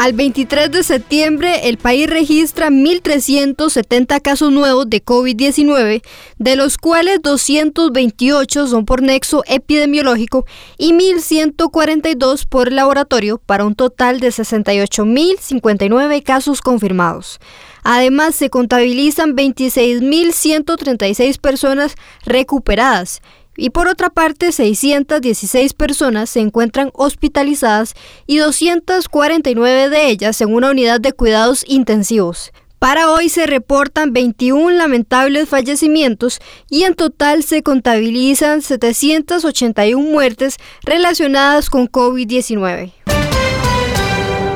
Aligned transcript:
Al 0.00 0.14
23 0.14 0.72
de 0.72 0.82
septiembre, 0.82 1.68
el 1.68 1.76
país 1.76 2.08
registra 2.08 2.70
1.370 2.70 4.22
casos 4.22 4.50
nuevos 4.50 4.88
de 4.88 5.04
COVID-19, 5.04 6.00
de 6.38 6.56
los 6.56 6.78
cuales 6.78 7.20
228 7.20 8.66
son 8.66 8.86
por 8.86 9.02
nexo 9.02 9.44
epidemiológico 9.46 10.46
y 10.78 10.94
1.142 10.94 12.46
por 12.48 12.72
laboratorio, 12.72 13.42
para 13.44 13.66
un 13.66 13.74
total 13.74 14.20
de 14.20 14.28
68.059 14.28 16.22
casos 16.22 16.62
confirmados. 16.62 17.38
Además, 17.84 18.34
se 18.34 18.48
contabilizan 18.48 19.36
26.136 19.36 21.38
personas 21.38 21.94
recuperadas 22.24 23.20
y 23.60 23.70
por 23.70 23.88
otra 23.88 24.08
parte 24.08 24.52
616 24.52 25.74
personas 25.74 26.30
se 26.30 26.40
encuentran 26.40 26.90
hospitalizadas 26.94 27.94
y 28.26 28.38
249 28.38 29.90
de 29.90 30.08
ellas 30.08 30.40
en 30.40 30.54
una 30.54 30.70
unidad 30.70 30.98
de 30.98 31.12
cuidados 31.12 31.64
intensivos. 31.68 32.52
Para 32.78 33.10
hoy 33.10 33.28
se 33.28 33.46
reportan 33.46 34.14
21 34.14 34.70
lamentables 34.70 35.46
fallecimientos 35.46 36.40
y 36.70 36.84
en 36.84 36.94
total 36.94 37.42
se 37.42 37.62
contabilizan 37.62 38.62
781 38.62 40.10
muertes 40.10 40.56
relacionadas 40.82 41.68
con 41.68 41.86
COVID-19. 41.86 42.94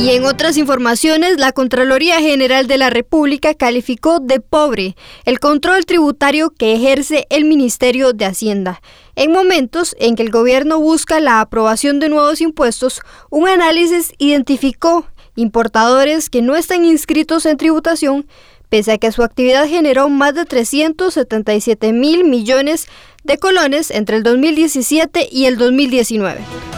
Y 0.00 0.10
en 0.10 0.24
otras 0.24 0.56
informaciones, 0.56 1.38
la 1.38 1.50
Contraloría 1.50 2.20
General 2.20 2.68
de 2.68 2.78
la 2.78 2.88
República 2.88 3.54
calificó 3.54 4.20
de 4.20 4.38
pobre 4.38 4.94
el 5.24 5.40
control 5.40 5.86
tributario 5.86 6.50
que 6.50 6.72
ejerce 6.74 7.26
el 7.30 7.44
Ministerio 7.44 8.12
de 8.12 8.24
Hacienda. 8.24 8.80
En 9.16 9.32
momentos 9.32 9.96
en 9.98 10.14
que 10.14 10.22
el 10.22 10.30
gobierno 10.30 10.78
busca 10.78 11.18
la 11.18 11.40
aprobación 11.40 11.98
de 11.98 12.10
nuevos 12.10 12.40
impuestos, 12.40 13.00
un 13.28 13.48
análisis 13.48 14.12
identificó 14.18 15.04
importadores 15.34 16.30
que 16.30 16.42
no 16.42 16.54
están 16.54 16.84
inscritos 16.84 17.44
en 17.44 17.56
tributación, 17.56 18.28
pese 18.68 18.92
a 18.92 18.98
que 18.98 19.10
su 19.10 19.24
actividad 19.24 19.66
generó 19.66 20.08
más 20.08 20.32
de 20.32 20.44
377 20.44 21.92
mil 21.92 22.24
millones 22.24 22.86
de 23.24 23.36
colones 23.36 23.90
entre 23.90 24.18
el 24.18 24.22
2017 24.22 25.28
y 25.32 25.46
el 25.46 25.58
2019. 25.58 26.77